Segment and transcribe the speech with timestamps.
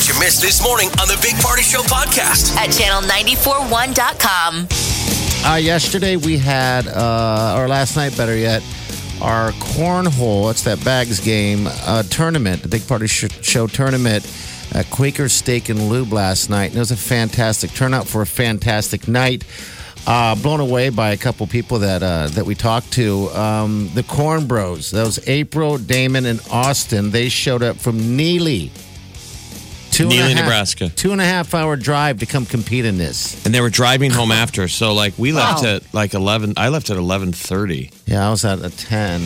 [0.00, 2.56] what you missed this morning on the Big Party Show podcast.
[2.56, 4.66] at channel941.com.
[5.44, 8.62] Uh, yesterday we had, uh, or last night, better yet,
[9.20, 10.50] our cornhole.
[10.50, 14.24] It's that bags game uh, tournament, the Big Party Sh- Show tournament
[14.72, 16.68] at Quaker Steak and Lube last night.
[16.68, 19.44] And it was a fantastic turnout for a fantastic night.
[20.06, 23.28] Uh, blown away by a couple people that uh, that we talked to.
[23.32, 27.10] Um, the Corn Bros, those April, Damon, and Austin.
[27.10, 28.70] They showed up from Neligh.
[30.00, 30.88] Two and a Neligh, half- Nebraska.
[30.90, 33.44] Two and a half hour drive to come compete in this.
[33.44, 34.68] And they were driving home after.
[34.68, 35.76] So like we left Wow.
[35.76, 36.54] at like eleven.
[36.56, 37.90] I left at eleven thirty.
[38.06, 39.22] Yeah, I was at a 10.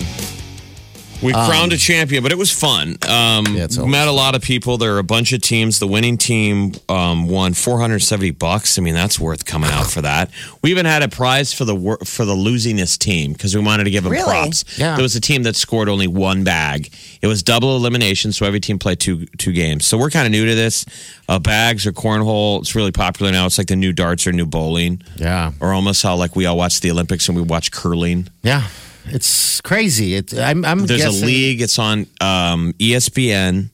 [1.24, 2.96] We crowned a champion, but it was fun.
[3.08, 4.78] Um, Yeah, met a lot of people.
[4.78, 5.78] There were a bunch of teams.
[5.78, 8.78] The winning team um, won 470 bucks.
[8.78, 10.30] I mean, that's worth coming out for that.
[10.62, 13.84] We even had a prize for the wor- for the losingest team because we wanted
[13.84, 14.24] to give them Really?
[14.24, 14.64] props.
[14.78, 14.94] Yeah.
[14.96, 16.92] There was a team that scored only one bag.
[17.22, 19.86] It was double elimination, so every team played two two games.
[19.86, 20.84] So we're kind of new to this.
[21.26, 23.46] Uh, bags or cornhole, it's really popular now.
[23.46, 25.52] It's like the new darts or new bowling, Yeah.
[25.58, 28.28] or almost how like we all watch the Olympics and we watch curling.
[28.42, 28.64] Yeah.
[29.06, 30.14] It's crazy.
[30.14, 31.60] It, I'm, I'm There's guessing, a league.
[31.60, 33.70] It's on um, ESPN,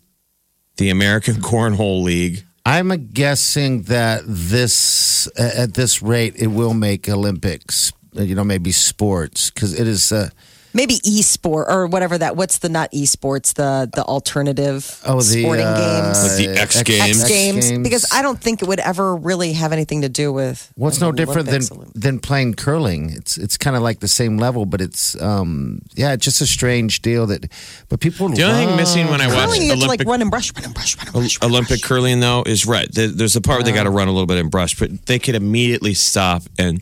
[0.77, 2.45] the American Cornhole League.
[2.67, 9.51] I'm guessing that this, at this rate, it will make Olympics, you know, maybe sports,
[9.51, 10.29] because it is, uh,
[10.73, 12.37] Maybe esport or whatever that.
[12.37, 13.55] What's the not esports?
[13.55, 16.23] The the alternative oh, the sporting uh, games.
[16.23, 17.21] Like the X Games.
[17.23, 17.83] X games, Games.
[17.83, 20.73] because I don't think it would ever really have anything to do with.
[20.77, 22.01] What's no different than Olympics.
[22.01, 23.11] than playing curling?
[23.11, 26.47] It's it's kind of like the same level, but it's um yeah, it's just a
[26.47, 27.51] strange deal that.
[27.89, 28.29] But people.
[28.29, 30.31] The only thing missing when I watch Curling, you have to like Olympic run and
[30.31, 31.41] brush, run and brush, run and brush.
[31.43, 31.89] run Olympic brush.
[31.89, 32.89] curling though is right.
[32.93, 35.19] There's a part where they got to run a little bit and brush, but they
[35.19, 36.81] could immediately stop and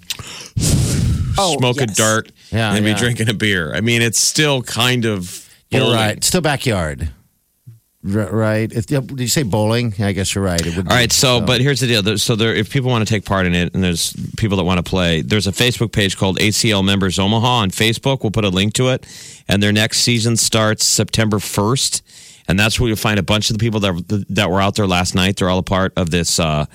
[1.41, 1.97] Oh, smoke a yes.
[1.97, 2.95] dart Yeah, and yeah.
[2.95, 3.75] be drinking a beer.
[3.75, 5.45] I mean, it's still kind of.
[5.71, 5.97] You're bowling.
[5.97, 6.25] right.
[6.25, 7.11] Still backyard.
[8.05, 8.73] R- right?
[8.73, 9.95] If, did you say bowling?
[9.99, 10.65] I guess you're right.
[10.65, 10.89] It would.
[10.89, 12.19] All right, so but here's the deal.
[12.19, 14.85] So there, if people want to take part in it, and there's people that want
[14.85, 18.23] to play, there's a Facebook page called ACL Members Omaha on Facebook.
[18.23, 19.07] We'll put a link to it,
[19.49, 22.03] and their next season starts September 1st,
[22.49, 24.87] and that's where you'll find a bunch of the people that that were out there
[24.87, 25.37] last night.
[25.37, 26.67] They're all a part of this uh,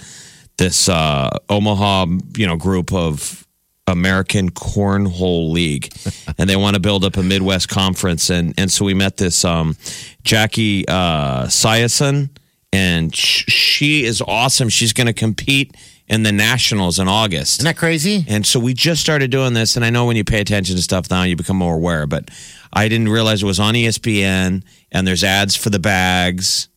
[0.57, 2.07] this uh, Omaha,
[2.37, 3.47] you know, group of
[3.87, 5.93] American Cornhole League,
[6.37, 8.29] and they want to build up a Midwest conference.
[8.29, 9.75] And and so we met this um,
[10.23, 12.29] Jackie uh, Siason,
[12.71, 14.69] and sh- she is awesome.
[14.69, 15.75] She's going to compete
[16.07, 17.59] in the nationals in August.
[17.59, 18.25] Isn't that crazy?
[18.27, 20.81] And so we just started doing this, and I know when you pay attention to
[20.81, 22.07] stuff now, you become more aware.
[22.07, 22.29] But
[22.71, 26.67] I didn't realize it was on ESPN, and there's ads for the bags.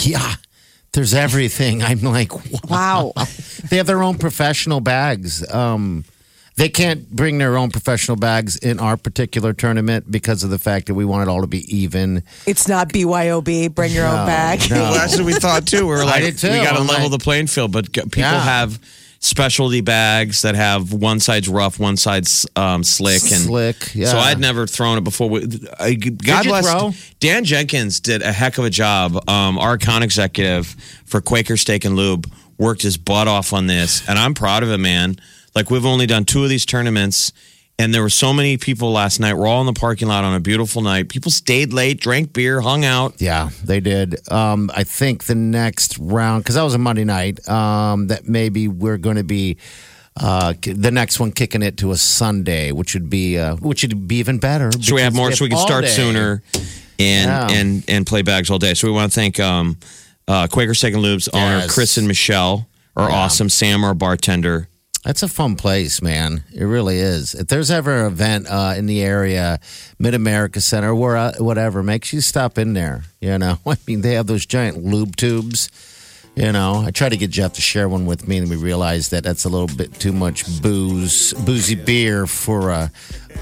[0.00, 0.34] Yeah.
[0.92, 1.82] There's everything.
[1.82, 2.32] I'm like,
[2.70, 3.12] wow.
[3.16, 3.24] Wow.
[3.68, 5.48] they have their own professional bags.
[5.52, 6.04] Um,
[6.56, 10.86] they can't bring their own professional bags in our particular tournament because of the fact
[10.86, 12.22] that we want it all to be even.
[12.46, 13.74] It's not BYOB.
[13.74, 14.60] Bring your own bag.
[14.70, 15.82] Well, that's what we thought too.
[15.86, 16.50] We were like, too.
[16.50, 18.40] we got to level like- the playing field, but people Yeah.
[18.40, 18.78] have
[19.20, 24.08] specialty bags that have one side's rough, one side's um, slick, and Slick, yeah.
[24.08, 25.30] So I'd never thrown it before.
[25.30, 25.48] We-
[25.80, 26.92] I- God you bless throw?
[27.20, 29.16] Dan Jenkins did a heck of a job.
[29.28, 30.76] Um, our account executive
[31.06, 34.68] for Quaker Steak and Lube worked his butt off on this, and I'm proud of
[34.70, 35.16] him, man.
[35.54, 37.32] Like we've only done two of these tournaments.
[37.76, 39.34] And there were so many people last night.
[39.34, 41.08] We're all in the parking lot on a beautiful night.
[41.08, 43.20] People stayed late, drank beer, hung out.
[43.20, 44.30] Yeah, they did.
[44.30, 48.68] Um, I think the next round, because that was a Monday night, um, that maybe
[48.68, 49.56] we're going to be
[50.16, 54.06] uh, the next one kicking it to a Sunday, which would be uh, which would
[54.06, 54.70] be even better.
[54.80, 55.90] So we have more, so we can start day.
[55.90, 56.44] sooner
[57.00, 57.48] and Yeah.
[57.50, 58.74] and and play bags all day.
[58.74, 59.78] So we want to thank um,
[60.28, 63.48] uh, Quaker Steak and Lube's owner Chris and Michelle are awesome.
[63.48, 64.68] Sam, our bartender.
[65.04, 66.44] That's a fun place, man.
[66.54, 67.34] It really is.
[67.34, 69.60] If there's ever an event uh, in the area,
[69.98, 73.04] Mid America Center, where uh, whatever, make sure you stop in there.
[73.20, 75.68] You know, I mean, they have those giant lube tubes.
[76.36, 79.12] You know, I tried to get Jeff to share one with me, and we realized
[79.12, 82.88] that that's a little bit too much booze, boozy beer for uh,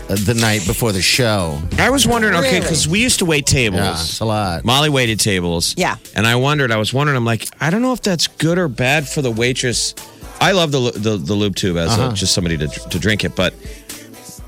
[0.08, 1.58] the night before the show.
[1.78, 2.60] I was wondering, okay, Really?
[2.60, 3.80] because we used to wait tables.
[3.80, 4.64] Yeah, it's a lot.
[4.66, 5.74] Molly waited tables.
[5.78, 5.96] Yeah.
[6.14, 8.68] And I wondered, I was wondering, I'm like, I don't know if that's good or
[8.68, 9.94] bad for the waitress.
[10.42, 12.10] I love the the, the lube tube as Uh-huh.
[12.10, 13.54] a, just somebody to to drink it, but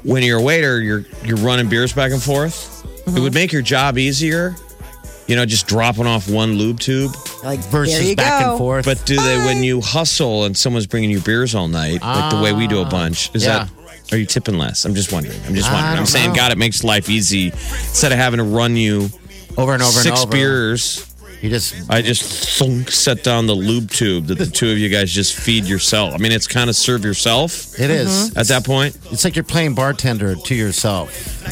[0.03, 2.85] when you're a waiter, you're you're running beers back and forth.
[3.07, 4.57] It would make your job easier.
[5.27, 7.13] You know, just dropping off one lube tube.
[7.43, 8.51] Like versus back go.
[8.51, 8.85] and forth.
[8.85, 12.43] But do they when you hustle and someone's bringing you beers all night, like the
[12.43, 13.35] way we do a bunch?
[13.35, 13.65] Is yeah.
[13.65, 14.85] that are you tipping less?
[14.85, 15.41] I'm just wondering.
[15.47, 15.93] I'm just wondering.
[15.93, 16.37] I'm don't saying, know.
[16.37, 19.09] God, it makes life easy instead of having to run you
[19.57, 20.31] over and over six and over.
[20.33, 21.14] beers.
[21.45, 24.89] You just I just thunk, set down the lube tube that the two of you
[24.89, 26.15] guys just feed yourself.
[26.15, 28.35] I mean, it's kind of serve yourself it is.
[28.35, 28.97] at that point.
[29.11, 31.11] It's like you're playing bartender to yourself.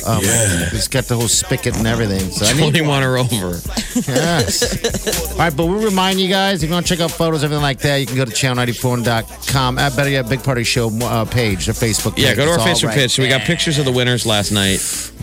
[0.09, 2.31] Um, It's got the whole spigot and everything.
[2.31, 3.61] So I need 21 or over.
[3.95, 5.33] Yes.
[5.33, 7.63] All right, but we remind you guys if you want to check out photos, everything
[7.63, 9.77] like that, you can go to channel94.com.
[9.77, 12.25] Uh, better yet, Big Party Show uh, page, the Facebook page.
[12.25, 13.11] Yeah, go to our It's all Facebook right page.
[13.13, 14.81] So we got pictures of the winners last night,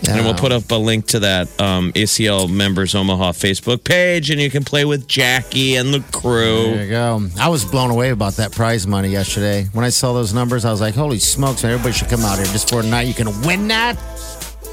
[0.08, 4.40] and we'll put up a link to that um, ACL Members Omaha Facebook page, and
[4.40, 6.64] you can play with Jackie and the crew.
[6.74, 7.26] There you go.
[7.38, 9.64] I was blown away about that prize money yesterday.
[9.72, 12.36] When I saw those numbers, I was like, holy smokes, man, everybody should come out
[12.36, 13.06] here just for a night.
[13.06, 13.96] You can win that.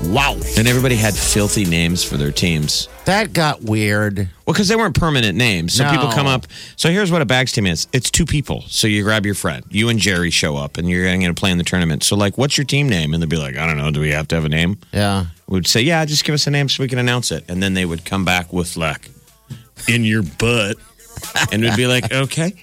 [0.04, 0.34] Wow.
[0.56, 2.88] And everybody had filthy names for their teams.
[3.06, 4.18] That got weird.
[4.46, 5.74] Well, because they weren't permanent names.
[5.74, 5.90] So No.
[5.92, 6.46] people come up.
[6.76, 8.64] So here's what a bags team is it's two people.
[8.68, 9.66] So you grab your friend.
[9.72, 12.04] You and Jerry show up, and you're going to play in the tournament.
[12.04, 13.16] So, like, what's your team name?
[13.16, 13.90] And they'd be like, I don't know.
[13.90, 14.78] Do we have to have a name?
[14.94, 15.26] Yeah.
[15.48, 17.46] We'd say, yeah, just give us a name so we can announce it.
[17.48, 19.10] And then they would come back with, like,
[19.88, 20.78] in your butt.
[21.52, 22.54] And we'd be like, okay.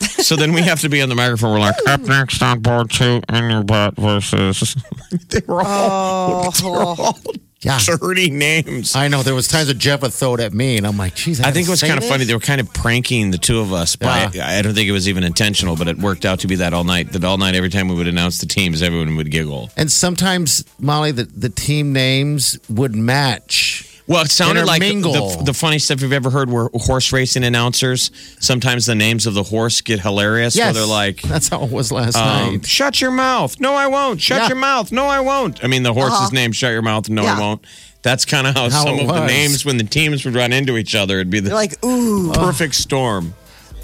[0.00, 1.52] So then we have to be on the microphone.
[1.52, 4.76] We're like, up next on board two, in your butt versus.
[5.30, 6.50] they were all, oh.
[6.50, 7.18] they were all
[7.60, 7.78] Yeah.
[7.82, 8.94] dirty names.
[8.94, 11.14] I know there was times that Jeff would throw it at me, and I'm like,
[11.14, 12.24] geez, I think it was gotta kind of funny.
[12.24, 14.92] They were kind of pranking the two of us, but I, I don't think it
[14.92, 15.76] was even intentional.
[15.76, 17.12] But it worked out to be that all night.
[17.12, 19.70] That all night, every time we would announce the teams, everyone would giggle.
[19.78, 23.85] And sometimes, Molly, the, the team names would match.
[24.08, 25.30] Well, it sounded like the, Intermingle.
[25.38, 28.10] the, the funny stuff you've ever heard were horse racing announcers.
[28.38, 30.54] Sometimes the names of the horse get hilarious.
[30.54, 30.66] Yes.
[30.66, 32.66] Where they're like, that's how it was last um, night.
[32.66, 33.58] "Shut your mouth!
[33.58, 34.20] No, I won't.
[34.20, 34.48] Shut Yeah.
[34.48, 34.92] your mouth!
[34.92, 37.64] No, I won't." I mean, the horse's name, "Shut your mouth!" No, I won't.
[38.02, 40.76] That's kind of how, How some of the names when the teams would run into
[40.76, 41.16] each other.
[41.16, 43.34] It'd be the You're like, ooh, perfect storm.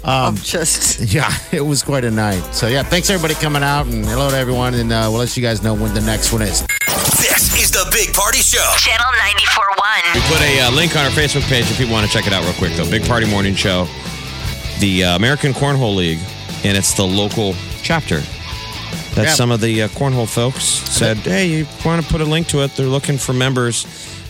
[0.05, 1.01] I'm just.
[1.13, 2.41] Yeah, it was quite a night.
[2.55, 5.43] So, yeah, thanks everybody coming out, and hello to everyone, and uh, we'll let you
[5.43, 6.65] guys know when the next one is.
[7.17, 7.52] This is the
[7.93, 8.73] Big Party Show.
[8.77, 10.27] Channel 94.1.
[10.27, 12.43] Put a uh, link on our Facebook page if people want to check it out
[12.43, 12.89] real quick, though.
[12.89, 13.87] Big Party Morning Show,
[14.79, 16.19] the uh, American Cornhole League,
[16.63, 17.53] and it's the local
[17.83, 18.19] chapter.
[19.15, 19.33] That Yeah.
[19.35, 22.63] some of the uh, cornhole folks said, hey, you want to put a link to
[22.63, 22.75] it?
[22.75, 23.85] They're looking for members.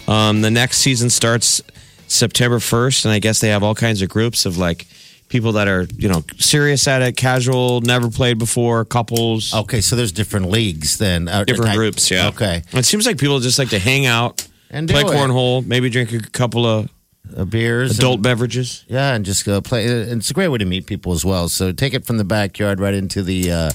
[0.09, 1.61] Um, the next season starts
[2.07, 4.85] September 1st, and I guess they have all kinds of groups of like
[5.33, 9.95] people that are, you know, serious at it, casual, never played before, couples, Okay, so
[9.95, 11.27] there's different leagues then.
[11.27, 12.09] Uh, different type- groups.
[12.11, 12.27] Yeah.
[12.27, 12.61] Okay.
[12.71, 15.07] It seems like people just like to hang out, And do play it.
[15.07, 16.87] cornhole, maybe drink a couple of
[17.35, 17.97] Uh, beers.
[17.97, 18.83] adult and- beverages.
[18.87, 19.85] Yeah, and just go play.
[19.87, 21.49] And It's a great way to meet people as well.
[21.49, 23.71] So take it from the backyard right into the uh,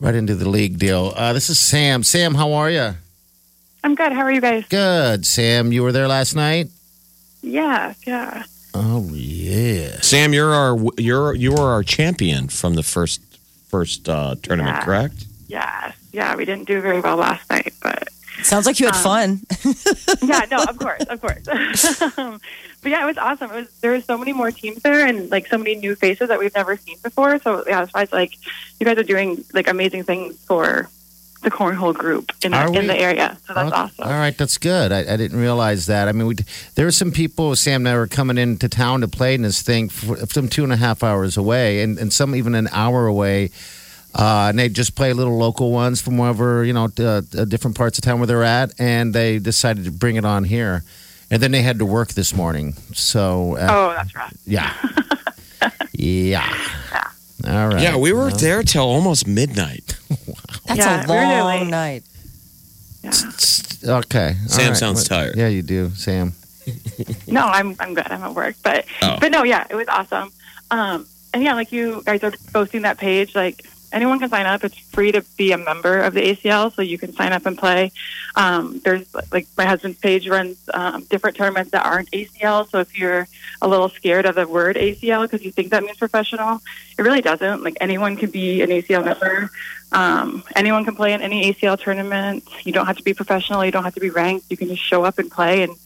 [0.00, 1.14] right into the league deal.
[1.16, 2.02] Uh, this is Sam.
[2.02, 2.94] Sam, how are you?
[3.82, 4.12] I'm good.
[4.12, 4.64] How are you guys?
[4.68, 5.72] Good, Sam.
[5.72, 6.68] You were there last night.
[7.42, 8.42] Yeah, yeah.
[8.74, 8.98] Oh
[9.54, 10.00] yeah.
[10.00, 13.20] Sam, you're our you're you were our champion from the first
[13.68, 14.84] first uh, tournament, Yeah.
[14.84, 15.24] correct?
[15.48, 18.08] Yeah, yeah, we didn't do very well last night, but
[18.42, 19.40] Sounds like you had fun.
[20.22, 21.46] yeah, no, of course, of course.
[22.18, 22.40] Um,
[22.82, 23.50] but yeah, it was awesome.
[23.52, 26.28] It was there were so many more teams there and like so many new faces
[26.28, 27.38] that we've never seen before.
[27.38, 28.34] So yeah, that's why it's like
[28.80, 30.88] you guys are doing like amazing things for
[31.44, 33.38] the cornhole group in Are the, in the area.
[33.46, 33.76] So that's Okay.
[33.80, 34.04] awesome.
[34.04, 34.90] All right, that's good.
[34.92, 36.08] I, I didn't realize that.
[36.08, 36.34] I mean, we
[36.74, 39.86] there were some people, Sam, that were coming into town to play in this thing
[39.86, 43.50] f- from two and a half hours away, and, and some even an hour away.
[44.16, 47.76] Uh, and they just play little local ones from wherever you know uh, uh, different
[47.76, 50.82] parts of town where they're at, and they decided to bring it on here.
[51.30, 54.32] And then they had to work this morning, so uh, Oh, that's rough.
[54.46, 54.72] yeah,
[55.92, 56.46] yeah.
[57.46, 57.82] All right.
[57.82, 59.96] Yeah, we were Well, there till almost midnight.
[60.66, 61.70] That's Yeah, a we long late.
[61.70, 62.02] night.
[63.02, 63.12] Yeah.
[63.98, 64.34] Okay.
[64.46, 64.76] Sam right.
[64.76, 65.36] sounds Well, tired.
[65.36, 66.32] Yeah, you do, Sam.
[67.26, 68.10] No, I'm I'm good.
[68.10, 69.18] I'm at work, but Oh.
[69.20, 70.32] but no, yeah, it was awesome.
[70.70, 74.64] Um, and yeah, like you guys are posting that page, like anyone can sign up.
[74.64, 77.56] It's free to be a member of the ACL, so you can sign up and
[77.56, 77.92] play.
[78.36, 82.68] Um, there's like my husband's page runs um, different tournaments that aren't ACL.
[82.68, 83.28] So if you're
[83.62, 86.60] a little scared of the word ACL because you think that means professional,
[86.98, 87.62] it really doesn't.
[87.62, 89.50] Like anyone can be an ACL member.
[89.92, 92.44] Um, anyone can play in any ACL tournament.
[92.64, 93.64] You don't have to be professional.
[93.64, 94.50] You don't have to be ranked.
[94.50, 95.76] You can just show up and play and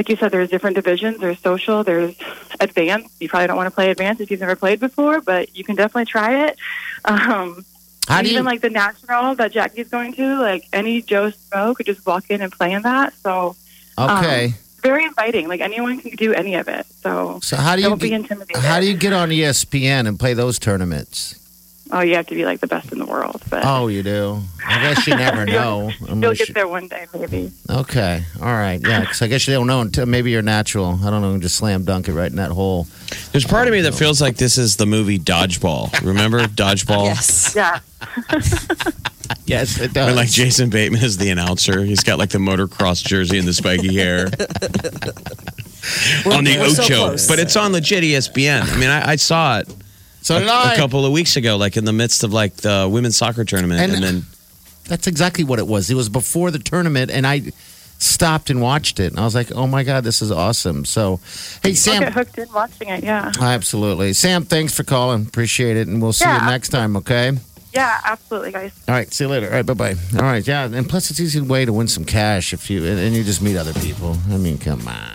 [0.00, 1.18] like you said, there's different divisions.
[1.18, 2.14] There's social, there's
[2.58, 3.10] advanced.
[3.20, 5.76] You probably don't want to play advanced if you've never played before, but you can
[5.76, 6.56] definitely try it.
[7.04, 7.66] Um,
[8.08, 8.32] How do you?
[8.32, 12.30] even like the national that Jackie's going to, like any Joe Smo could just walk
[12.30, 13.12] in and play in that.
[13.12, 13.56] So
[13.98, 14.54] okay.
[14.82, 15.48] very inviting.
[15.48, 16.86] Like anyone can do any of it.
[17.02, 17.88] So so how do you?
[17.90, 18.62] don't be get- intimidated.
[18.62, 21.39] How do you get on ESPN and play those tournaments?
[21.92, 23.42] Oh, you have to be like the best in the world.
[23.50, 24.40] But Oh, you do.
[24.66, 25.90] I guess you never know.
[26.00, 27.50] you'll Unless get you- there one day, maybe.
[27.68, 28.22] Okay.
[28.40, 28.80] All right.
[28.82, 29.00] Yeah.
[29.00, 30.98] Because I guess you don't know until maybe you're natural.
[31.04, 31.38] I don't know.
[31.38, 32.86] Just slam dunk it right in that hole.
[33.32, 36.04] There's part of me that uh, feels like this is the movie Dodgeball.
[36.04, 37.04] Remember Dodgeball?
[37.06, 37.54] Yes.
[37.56, 37.80] Yeah.
[39.46, 40.06] Yes, it does.
[40.06, 43.52] When like Jason Bateman is the announcer, he's got like the motocross jersey and the
[43.52, 44.24] spiky hair
[46.26, 48.62] on the we're so Ocho, but it's on legit ESPN.
[48.62, 49.68] I mean, I, I saw it
[50.22, 50.74] so a, did I.
[50.74, 53.80] a couple of weeks ago, like in the midst of like the women's soccer tournament,
[53.80, 54.24] And- and, then
[54.88, 55.88] That's exactly what it was.
[55.90, 57.52] It was before the tournament, and I
[57.98, 61.20] stopped and watched it, and I was like, "Oh my god, this is awesome!" So,
[61.62, 63.04] hey I'll Sam, get hooked in watching it.
[63.04, 63.30] Yeah.
[63.40, 65.26] absolutely, Sam, thanks for calling.
[65.26, 66.44] Appreciate it, and we'll see Yeah.
[66.44, 66.96] you next time.
[66.96, 67.32] Okay.
[67.72, 68.72] Yeah, absolutely, guys.
[68.88, 69.12] All right.
[69.14, 69.46] See you later.
[69.46, 69.64] All right.
[69.66, 69.94] Bye bye.
[70.16, 70.44] All right.
[70.44, 70.64] Yeah.
[70.64, 73.22] And plus, it's an easy way to win some cash if you and, and you
[73.22, 74.16] just meet other people.
[74.28, 75.12] I mean, come on.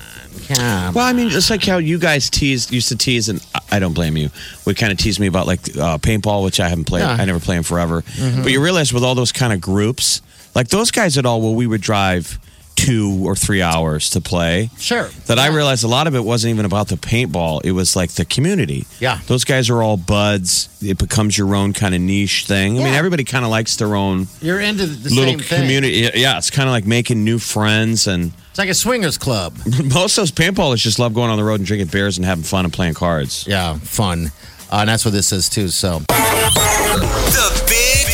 [0.48, 0.94] Come.
[0.94, 3.94] Well, I mean, it's like how you guys teased, used to tease, and I- don't
[3.94, 4.30] blame you.
[4.66, 7.02] Would kind of tease me about like uh, paintball, which I haven't played.
[7.02, 7.12] Yeah.
[7.20, 8.04] I never play in forever.
[8.42, 10.22] But you realize with all those kind of groups,
[10.56, 12.40] like those guys at all, well, we would drive
[12.76, 14.70] two or three hours to play.
[14.78, 15.08] Sure.
[15.28, 17.62] That I realized a lot of it wasn't even about the paintball.
[17.64, 18.86] It was like the community.
[19.00, 19.20] Yeah.
[19.28, 20.70] Those guys are all buds.
[20.82, 22.74] It becomes your own kind of niche thing.
[22.80, 22.98] I mean, Yeah.
[23.00, 25.62] everybody kind of likes their own You're into the little same thing.
[25.62, 26.10] community.
[26.16, 28.32] Yeah, it's kind of like making new friends and.
[28.52, 29.54] It's like a swingers club.
[29.84, 32.44] Most of those paintballers just love going on the road and drinking beers and having
[32.44, 33.46] fun and playing cards.
[33.48, 34.32] Yeah, fun.
[34.72, 35.68] Uh, and that's what this is too.
[35.70, 38.05] So, The Big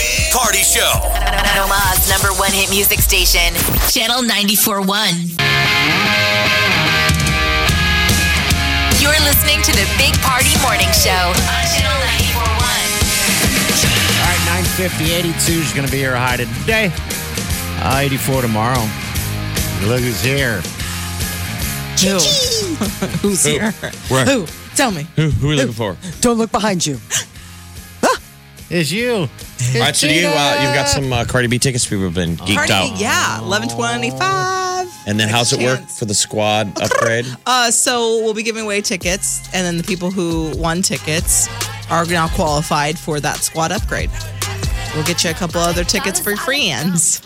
[0.52, 0.92] Party Show.
[1.64, 3.56] Omaha's number one hit music station,
[3.88, 4.84] Channel 94.1.
[9.00, 11.96] You're listening to the Big Party Morning Show on Channel
[12.36, 12.52] 94.1.
[14.20, 14.44] all right,
[14.76, 16.92] 950, 82 is going to be your high today.
[17.80, 18.84] Uh, 84 tomorrow.
[19.88, 20.60] Look who's here.
[22.04, 22.20] Who?
[23.24, 23.72] Who's here?
[24.10, 24.26] Where?
[24.26, 24.48] Who?
[24.76, 25.08] Tell me.
[25.16, 25.96] Who, who are we looking for?
[26.20, 27.00] Don't look behind you.
[28.04, 28.20] ah!
[28.70, 29.30] It's you.
[29.76, 32.14] All right, so do you, uh, you've got some uh, Cardi B tickets people have
[32.14, 33.00] been geeked Cardi, out.
[33.00, 34.88] yeah, eleven twenty five.
[35.08, 37.26] And then how's it work for the squad upgrade?
[37.46, 41.48] Uh, so we'll be giving away tickets, and then the people who won tickets
[41.90, 44.12] are now qualified for that squad upgrade.
[44.94, 47.22] We'll get you a couple other tickets for friends.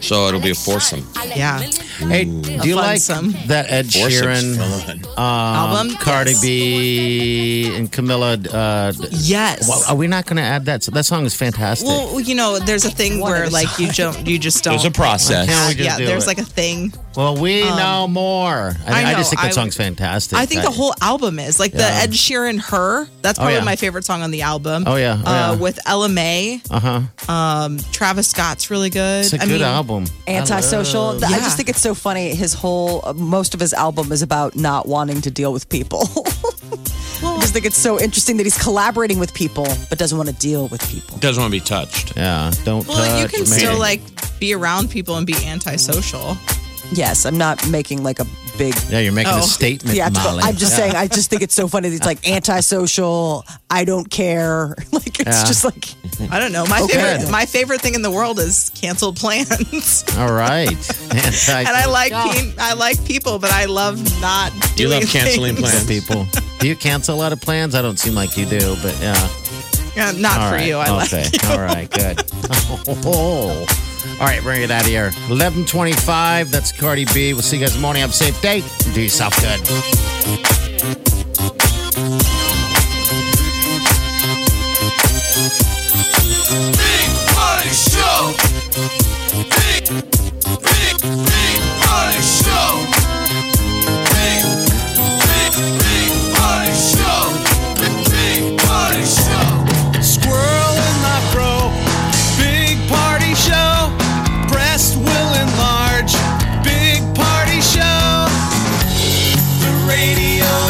[0.00, 1.06] So it'll be a foursome.
[1.34, 1.58] Yeah,
[1.98, 3.32] Hey, do you like some.
[3.46, 5.04] that Ed Foursome's Sheeran, fun.
[5.18, 5.96] um, Album?
[5.96, 6.40] Cardi Yes.
[6.42, 8.46] B, and Camila?
[8.52, 9.68] Uh, yes.
[9.68, 10.82] well, are we not going to add that?
[10.82, 11.86] So that song is fantastic.
[11.88, 14.72] well, you know, there's a thing One at where like you don't, you just don't.
[14.74, 15.46] There's a process.
[15.48, 16.26] Why can't we just yeah, do there's it?
[16.28, 16.92] like a thing.
[17.16, 18.76] Well, we know more.
[18.86, 20.38] I, I I just think that I- song's fantastic.
[20.38, 22.00] I think the whole album is like the Yeah.
[22.02, 23.64] Ed Sheeran "Her." That's Oh, probably yeah.
[23.64, 24.84] my favorite song on the album.
[24.86, 25.20] Oh, yeah.
[25.24, 25.54] Oh, uh, yeah.
[25.56, 27.68] with Ella Mai, Uh huh.
[27.92, 29.24] Travis Scott's really good.
[29.24, 30.06] It's a I good mean, album.
[30.28, 31.02] Antisocial.
[31.02, 31.38] I love- I Yeah.
[31.38, 32.34] just think it's so funny.
[32.34, 36.08] His whole, uh, most of his album is about not wanting to deal with people.
[37.22, 40.34] I just think it's so interesting that he's collaborating with people, but doesn't want to
[40.36, 41.18] deal with people.
[41.18, 42.16] Doesn't want to be touched.
[42.16, 43.46] Yeah, don't Well, you can me.
[43.46, 44.00] still like
[44.38, 46.38] be around people and be antisocial.
[46.92, 48.26] Yes, I'm not making like a
[48.58, 49.40] big Yeah, you're making a Oh.
[49.42, 50.32] statement, theatrical.
[50.32, 50.42] Molly.
[50.42, 50.78] I'm just Yeah.
[50.78, 50.96] saying.
[50.96, 51.88] I just think it's so funny.
[51.88, 53.44] that It's like antisocial.
[53.70, 54.74] I don't care.
[54.92, 55.44] Like it's Yeah.
[55.44, 55.88] just like
[56.30, 56.66] I don't know.
[56.66, 56.94] My Okay.
[56.94, 60.04] favorite, my favorite thing in the world is canceled plans.
[60.18, 60.68] All right.
[61.10, 64.52] and I like pe- I like people, but I love not.
[64.76, 65.70] You doing love canceling things.
[65.70, 65.86] plans.
[65.94, 66.26] people.
[66.58, 67.74] Do you cancel a lot of plans?
[67.74, 69.28] I don't seem like you do, but yeah.
[69.96, 70.66] Yeah, not All for right.
[70.66, 70.76] you.
[70.76, 71.24] I okay.
[71.32, 71.50] like.
[71.50, 71.90] All right.
[71.90, 72.22] Good.
[73.06, 73.66] Oh.
[74.20, 75.10] All right, bring it out of here.
[75.28, 76.50] 1125.
[76.50, 77.32] That's Cardi B.
[77.32, 78.00] We'll see you guys in the morning.
[78.00, 78.62] Have a safe day.
[78.94, 81.09] Do yourself good.